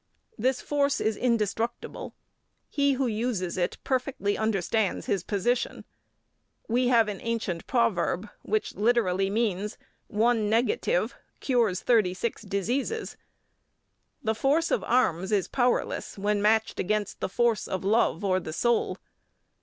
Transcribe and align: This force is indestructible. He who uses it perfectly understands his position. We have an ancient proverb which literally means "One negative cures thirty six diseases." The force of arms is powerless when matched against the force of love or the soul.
This 0.35 0.61
force 0.61 0.99
is 0.99 1.15
indestructible. 1.15 2.15
He 2.67 2.93
who 2.93 3.05
uses 3.05 3.55
it 3.55 3.77
perfectly 3.83 4.35
understands 4.35 5.05
his 5.05 5.21
position. 5.23 5.85
We 6.67 6.87
have 6.87 7.07
an 7.07 7.19
ancient 7.21 7.67
proverb 7.67 8.27
which 8.41 8.73
literally 8.73 9.29
means 9.29 9.77
"One 10.07 10.49
negative 10.49 11.13
cures 11.39 11.81
thirty 11.81 12.15
six 12.15 12.41
diseases." 12.41 13.15
The 14.23 14.33
force 14.33 14.71
of 14.71 14.83
arms 14.85 15.31
is 15.31 15.47
powerless 15.47 16.17
when 16.17 16.41
matched 16.41 16.79
against 16.79 17.19
the 17.19 17.29
force 17.29 17.67
of 17.67 17.83
love 17.83 18.23
or 18.25 18.39
the 18.39 18.53
soul. 18.53 18.97